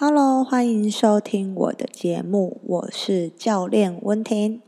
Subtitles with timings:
[0.00, 4.62] Hello，欢迎收听我的节目，我是教练温婷。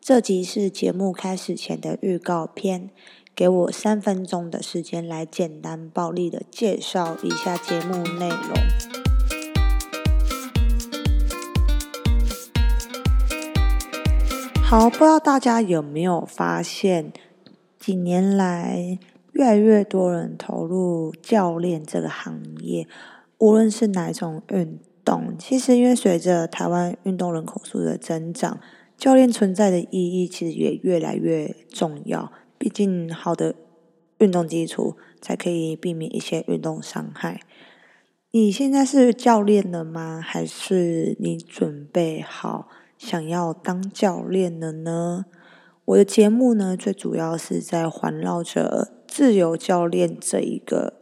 [0.00, 2.90] 这集是节目开始前的预告片，
[3.36, 8.38] 给我三分钟的时间来简单暴力的介绍一下节目内容。
[14.60, 17.12] 好，不知道大家有没有发现，
[17.78, 18.98] 几年来
[19.30, 22.88] 越来越多人投入教练这个行业。
[23.38, 28.58] 无论是哪一种运动，其实因为随着台湾运动人口数的增长，
[28.96, 32.32] 教练存在的意义其实也越来越重要。
[32.56, 33.54] 毕竟好的
[34.18, 37.40] 运动基础才可以避免一些运动伤害。
[38.30, 40.20] 你现在是教练了吗？
[40.24, 45.26] 还是你准备好想要当教练了呢？
[45.84, 50.94] 我的节目呢，最主要是在环绕着自由教练这一个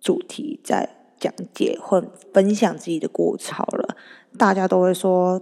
[0.00, 0.99] 主题在。
[1.20, 2.02] 讲解或
[2.32, 3.94] 分享自己的过程了，
[4.36, 5.40] 大家都会说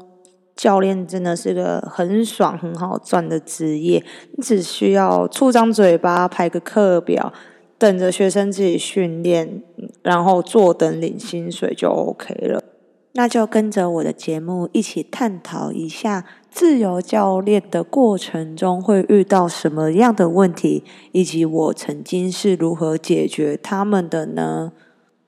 [0.57, 4.05] 教练真的是个很爽、很好赚的职业。
[4.33, 7.33] 你只需要出张嘴巴，排个课表，
[7.79, 9.62] 等着学生自己训练，
[10.03, 12.65] 然后坐等领薪水就 OK 了。
[13.13, 24.73] 那就跟着我的节目一起探讨一下，自由教练的过程中会遇到什么样的问题，以及我曾经是如何解决他们的呢？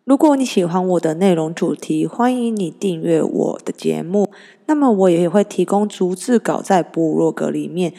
[0.05, 4.31] 如果你喜欢我的内容主题，欢迎你订阅我的节目。
[4.67, 7.93] 那么我也会提供逐字稿在部落格里面，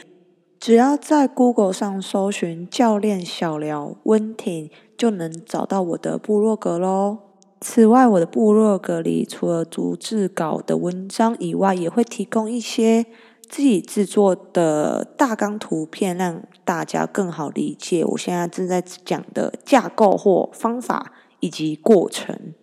[0.60, 7.20] 只要在 Google 上搜寻“教练小聊温婷”，就能找到我的部落格喽。
[7.62, 13.06] 此外，我的部落格里除了逐字稿的文章以外，也会提供一些
[13.48, 21.14] 自己制作的大纲图片，让大家更好理解我现在正在讲的架构或方法。
[21.42, 22.53] 以及过程。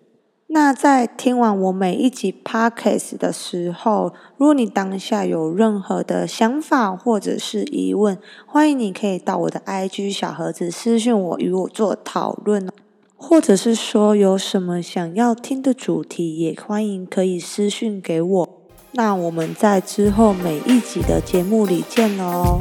[0.51, 12.67] 那在听完我每一集 podcast 的时候，如果你当下有任何的想法或者是疑问，欢迎你可以到我的 IG 小盒子私信我，与我做讨论。
[13.15, 18.49] 或者是说有什么想要听的主题，也欢迎可以私信给我。
[18.93, 22.59] 那我们在之后每一集的节目里见喽。